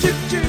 do 0.00 0.39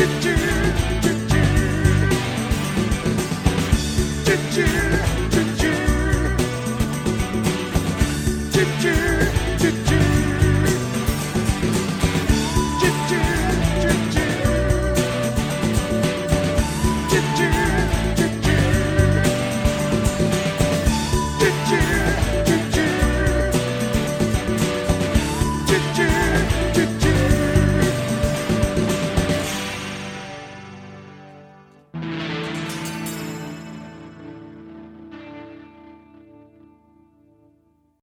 to 0.00 0.20
do. 0.22 0.29